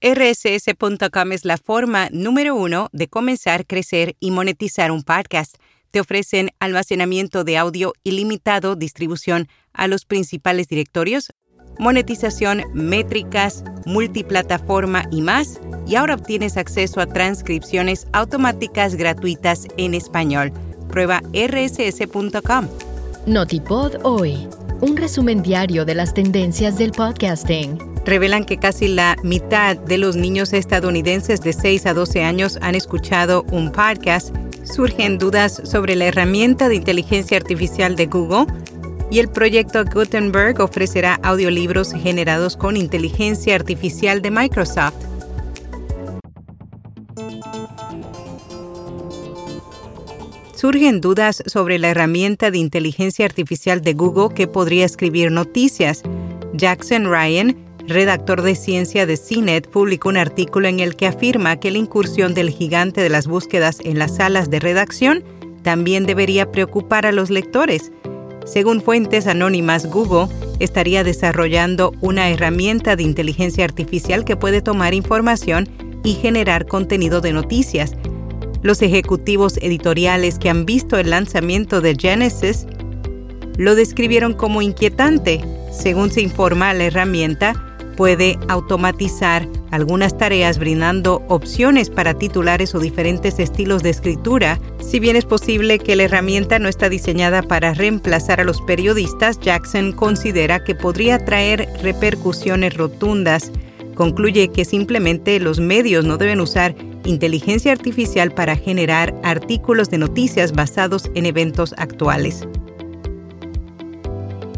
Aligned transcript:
rss.com 0.00 1.32
es 1.32 1.44
la 1.44 1.58
forma 1.58 2.08
número 2.10 2.54
uno 2.54 2.88
de 2.92 3.08
comenzar, 3.08 3.66
crecer 3.66 4.16
y 4.18 4.30
monetizar 4.30 4.90
un 4.90 5.02
podcast. 5.02 5.56
Te 5.90 6.00
ofrecen 6.00 6.50
almacenamiento 6.58 7.44
de 7.44 7.58
audio 7.58 7.92
ilimitado, 8.02 8.76
distribución 8.76 9.48
a 9.72 9.88
los 9.88 10.06
principales 10.06 10.68
directorios, 10.68 11.32
monetización, 11.78 12.62
métricas, 12.72 13.62
multiplataforma 13.84 15.04
y 15.10 15.20
más. 15.20 15.60
Y 15.86 15.96
ahora 15.96 16.14
obtienes 16.14 16.56
acceso 16.56 17.00
a 17.00 17.06
transcripciones 17.06 18.06
automáticas 18.12 18.94
gratuitas 18.94 19.66
en 19.76 19.94
español. 19.94 20.52
Prueba 20.88 21.20
rss.com. 21.34 22.68
Notipod 23.26 23.96
hoy, 24.02 24.48
un 24.80 24.96
resumen 24.96 25.42
diario 25.42 25.84
de 25.84 25.94
las 25.94 26.14
tendencias 26.14 26.78
del 26.78 26.92
podcasting 26.92 27.89
revelan 28.04 28.44
que 28.44 28.58
casi 28.58 28.88
la 28.88 29.16
mitad 29.22 29.76
de 29.76 29.98
los 29.98 30.16
niños 30.16 30.52
estadounidenses 30.52 31.40
de 31.40 31.52
6 31.52 31.86
a 31.86 31.94
12 31.94 32.24
años 32.24 32.58
han 32.62 32.74
escuchado 32.74 33.44
un 33.50 33.72
podcast. 33.72 34.34
Surgen 34.64 35.18
dudas 35.18 35.60
sobre 35.64 35.96
la 35.96 36.06
herramienta 36.06 36.68
de 36.68 36.76
inteligencia 36.76 37.36
artificial 37.36 37.96
de 37.96 38.06
Google 38.06 38.46
y 39.10 39.18
el 39.18 39.28
proyecto 39.28 39.84
Gutenberg 39.84 40.60
ofrecerá 40.60 41.18
audiolibros 41.22 41.92
generados 41.92 42.56
con 42.56 42.76
inteligencia 42.76 43.54
artificial 43.56 44.22
de 44.22 44.30
Microsoft. 44.30 44.94
Surgen 50.54 51.00
dudas 51.00 51.42
sobre 51.46 51.78
la 51.78 51.88
herramienta 51.88 52.50
de 52.50 52.58
inteligencia 52.58 53.24
artificial 53.24 53.80
de 53.80 53.94
Google 53.94 54.34
que 54.34 54.46
podría 54.46 54.84
escribir 54.84 55.32
noticias. 55.32 56.02
Jackson 56.52 57.06
Ryan, 57.06 57.56
redactor 57.86 58.42
de 58.42 58.54
ciencia 58.54 59.06
de 59.06 59.16
CNET, 59.16 59.68
publicó 59.68 60.08
un 60.08 60.16
artículo 60.16 60.68
en 60.68 60.80
el 60.80 60.96
que 60.96 61.06
afirma 61.06 61.56
que 61.56 61.70
la 61.70 61.78
incursión 61.78 62.34
del 62.34 62.50
gigante 62.50 63.00
de 63.00 63.08
las 63.08 63.26
búsquedas 63.26 63.78
en 63.82 63.98
las 63.98 64.16
salas 64.16 64.50
de 64.50 64.60
redacción 64.60 65.24
también 65.62 66.06
debería 66.06 66.50
preocupar 66.50 67.06
a 67.06 67.12
los 67.12 67.30
lectores. 67.30 67.92
Según 68.44 68.80
fuentes 68.80 69.26
anónimas, 69.26 69.86
Google 69.86 70.34
estaría 70.58 71.04
desarrollando 71.04 71.92
una 72.00 72.30
herramienta 72.30 72.96
de 72.96 73.02
inteligencia 73.02 73.64
artificial 73.64 74.24
que 74.24 74.36
puede 74.36 74.62
tomar 74.62 74.94
información 74.94 75.68
y 76.02 76.14
generar 76.14 76.66
contenido 76.66 77.20
de 77.20 77.32
noticias. 77.32 77.92
Los 78.62 78.82
ejecutivos 78.82 79.56
editoriales 79.58 80.38
que 80.38 80.50
han 80.50 80.66
visto 80.66 80.98
el 80.98 81.10
lanzamiento 81.10 81.80
de 81.80 81.96
Genesis 81.98 82.66
lo 83.56 83.74
describieron 83.74 84.34
como 84.34 84.62
inquietante. 84.62 85.40
Según 85.70 86.10
se 86.10 86.22
informa, 86.22 86.72
la 86.74 86.84
herramienta 86.84 87.69
puede 88.00 88.38
automatizar 88.48 89.46
algunas 89.70 90.16
tareas 90.16 90.58
brindando 90.58 91.22
opciones 91.28 91.90
para 91.90 92.14
titulares 92.14 92.74
o 92.74 92.80
diferentes 92.80 93.38
estilos 93.38 93.82
de 93.82 93.90
escritura. 93.90 94.58
Si 94.78 94.98
bien 94.98 95.16
es 95.16 95.26
posible 95.26 95.78
que 95.78 95.96
la 95.96 96.04
herramienta 96.04 96.58
no 96.58 96.70
está 96.70 96.88
diseñada 96.88 97.42
para 97.42 97.74
reemplazar 97.74 98.40
a 98.40 98.44
los 98.44 98.62
periodistas, 98.62 99.38
Jackson 99.38 99.92
considera 99.92 100.64
que 100.64 100.74
podría 100.74 101.22
traer 101.26 101.68
repercusiones 101.82 102.74
rotundas. 102.74 103.52
Concluye 103.96 104.48
que 104.48 104.64
simplemente 104.64 105.38
los 105.38 105.60
medios 105.60 106.06
no 106.06 106.16
deben 106.16 106.40
usar 106.40 106.74
inteligencia 107.04 107.70
artificial 107.70 108.32
para 108.32 108.56
generar 108.56 109.14
artículos 109.22 109.90
de 109.90 109.98
noticias 109.98 110.52
basados 110.52 111.10
en 111.14 111.26
eventos 111.26 111.74
actuales. 111.76 112.48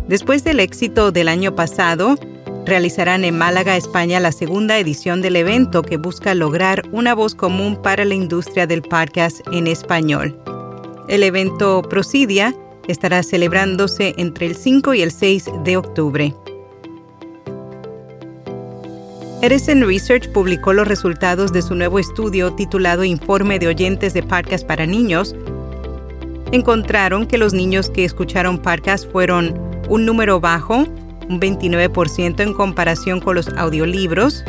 Después 0.07 0.45
del 0.45 0.61
éxito 0.61 1.11
del 1.11 1.27
año 1.27 1.57
pasado, 1.57 2.17
realizarán 2.65 3.25
en 3.25 3.37
Málaga, 3.37 3.77
España, 3.77 4.21
la 4.21 4.33
segunda 4.33 4.79
edición 4.79 5.21
del 5.23 5.37
evento 5.37 5.83
que 5.83 5.97
busca 5.97 6.35
lograr 6.35 6.83
una 6.93 7.15
voz 7.15 7.35
común 7.35 7.77
para 7.83 8.05
la 8.05 8.15
industria 8.15 8.67
del 8.67 8.83
podcast 8.83 9.41
en 9.53 9.67
español. 9.67 10.39
El 11.09 11.23
evento 11.23 11.83
Prosidia 11.83 12.55
estará 12.89 13.23
celebrándose 13.23 14.15
entre 14.17 14.47
el 14.47 14.57
5 14.57 14.95
y 14.95 15.03
el 15.03 15.11
6 15.11 15.51
de 15.65 15.77
octubre. 15.77 16.35
Edison 19.41 19.83
Research 19.85 20.31
publicó 20.31 20.73
los 20.73 20.87
resultados 20.87 21.53
de 21.53 21.63
su 21.63 21.75
nuevo 21.75 21.99
estudio 21.99 22.53
titulado 22.53 23.03
Informe 23.03 23.59
de 23.59 23.67
oyentes 23.67 24.15
de 24.15 24.23
podcast 24.23 24.65
para 24.65 24.87
niños. 24.87 25.35
Encontraron 26.53 27.27
que 27.27 27.39
los 27.39 27.53
niños 27.53 27.91
que 27.91 28.05
escucharon 28.05 28.59
podcast 28.59 29.11
fueron 29.11 29.59
un 29.89 30.07
número 30.07 30.39
bajo 30.39 30.87
un 31.33 31.41
29% 31.41 32.41
en 32.41 32.53
comparación 32.53 33.21
con 33.21 33.37
los 33.37 33.49
audiolibros, 33.49 34.45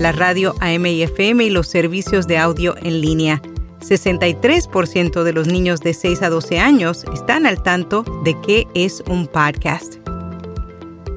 la 0.00 0.12
radio 0.12 0.54
AM 0.60 0.86
y 0.86 1.02
FM 1.02 1.44
y 1.44 1.50
los 1.50 1.68
servicios 1.68 2.26
de 2.26 2.38
audio 2.38 2.74
en 2.78 3.00
línea. 3.00 3.42
63% 3.80 5.22
de 5.22 5.32
los 5.32 5.48
niños 5.48 5.80
de 5.80 5.92
6 5.92 6.22
a 6.22 6.30
12 6.30 6.58
años 6.58 7.04
están 7.12 7.46
al 7.46 7.62
tanto 7.62 8.04
de 8.24 8.40
qué 8.40 8.66
es 8.74 9.02
un 9.08 9.26
podcast. 9.26 9.96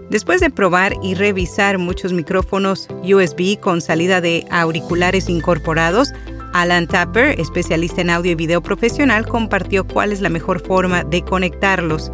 Después 0.09 0.41
de 0.41 0.50
probar 0.50 0.94
y 1.02 1.16
revisar 1.16 1.78
muchos 1.78 2.12
micrófonos 2.12 2.88
USB 3.03 3.59
con 3.59 3.81
salida 3.81 4.19
de 4.19 4.46
auriculares 4.52 5.30
incorporados, 5.30 6.12
Alan 6.53 6.88
Tapper, 6.88 7.40
especialista 7.40 8.02
en 8.02 8.09
audio 8.09 8.31
y 8.31 8.35
video 8.35 8.62
profesional, 8.62 9.28
compartió 9.28 9.85
cuál 9.85 10.12
es 10.12 10.22
la 10.22 10.30
mejor 10.30 10.59
forma 10.59 11.03
de 11.03 11.22
conectarlos 11.22 12.12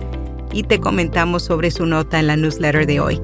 y 0.53 0.63
te 0.63 0.79
comentamos 0.79 1.44
sobre 1.44 1.72
su 1.72 1.85
nota 1.85 2.19
en 2.19 2.28
la 2.28 2.38
newsletter 2.38 2.85
de 2.85 3.00
hoy. 3.00 3.22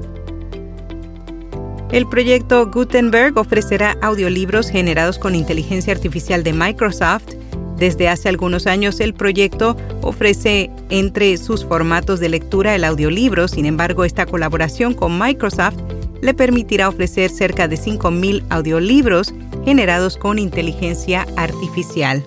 El 1.90 2.06
proyecto 2.06 2.70
Gutenberg 2.70 3.38
ofrecerá 3.38 3.96
audiolibros 4.02 4.68
generados 4.68 5.18
con 5.18 5.34
inteligencia 5.34 5.92
artificial 5.94 6.42
de 6.42 6.52
Microsoft. 6.52 7.34
Desde 7.78 8.08
hace 8.08 8.28
algunos 8.28 8.66
años 8.66 9.00
el 9.00 9.14
proyecto 9.14 9.76
ofrece 10.02 10.70
entre 10.90 11.36
sus 11.38 11.64
formatos 11.64 12.20
de 12.20 12.28
lectura 12.28 12.74
el 12.74 12.84
audiolibro, 12.84 13.48
sin 13.48 13.64
embargo 13.64 14.04
esta 14.04 14.26
colaboración 14.26 14.92
con 14.92 15.18
Microsoft 15.18 15.78
le 16.20 16.34
permitirá 16.34 16.88
ofrecer 16.88 17.30
cerca 17.30 17.68
de 17.68 17.76
5.000 17.76 18.42
audiolibros 18.50 19.32
generados 19.64 20.16
con 20.16 20.38
inteligencia 20.38 21.26
artificial. 21.36 22.22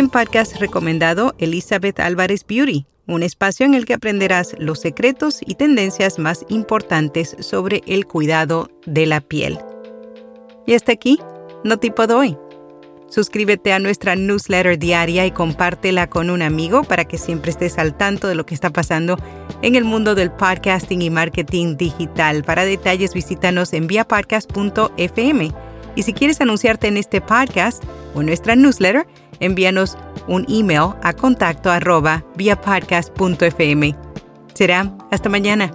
En 0.00 0.08
podcast 0.08 0.56
recomendado 0.56 1.34
Elizabeth 1.36 2.00
Álvarez 2.00 2.46
Beauty, 2.48 2.86
un 3.06 3.22
espacio 3.22 3.66
en 3.66 3.74
el 3.74 3.84
que 3.84 3.92
aprenderás 3.92 4.54
los 4.58 4.80
secretos 4.80 5.40
y 5.44 5.56
tendencias 5.56 6.18
más 6.18 6.46
importantes 6.48 7.36
sobre 7.40 7.82
el 7.86 8.06
cuidado 8.06 8.70
de 8.86 9.04
la 9.04 9.20
piel. 9.20 9.58
Y 10.66 10.72
hasta 10.72 10.92
aquí, 10.92 11.20
no 11.64 11.76
tipo 11.76 12.06
doy. 12.06 12.38
Suscríbete 13.10 13.74
a 13.74 13.78
nuestra 13.78 14.16
newsletter 14.16 14.78
diaria 14.78 15.26
y 15.26 15.32
compártela 15.32 16.08
con 16.08 16.30
un 16.30 16.40
amigo 16.40 16.82
para 16.82 17.04
que 17.04 17.18
siempre 17.18 17.50
estés 17.50 17.76
al 17.76 17.94
tanto 17.94 18.26
de 18.26 18.36
lo 18.36 18.46
que 18.46 18.54
está 18.54 18.70
pasando 18.70 19.18
en 19.60 19.74
el 19.74 19.84
mundo 19.84 20.14
del 20.14 20.32
podcasting 20.32 21.02
y 21.02 21.10
marketing 21.10 21.76
digital. 21.76 22.42
Para 22.42 22.64
detalles 22.64 23.12
visítanos 23.12 23.74
en 23.74 23.86
viapodcast.fm. 23.86 25.52
Y 25.94 26.02
si 26.02 26.12
quieres 26.12 26.40
anunciarte 26.40 26.88
en 26.88 26.96
este 26.96 27.20
podcast 27.20 27.82
o 28.14 28.22
nuestra 28.22 28.56
newsletter, 28.56 29.06
envíanos 29.40 29.96
un 30.28 30.46
email 30.48 30.94
a 31.02 31.12
contacto 31.12 31.70
arroba 31.70 32.24
via 32.36 32.60
Será 34.54 34.96
hasta 35.10 35.28
mañana. 35.28 35.70